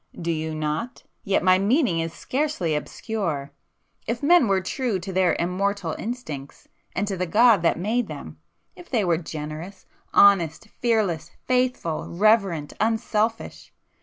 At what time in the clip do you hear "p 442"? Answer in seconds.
10.63-10.81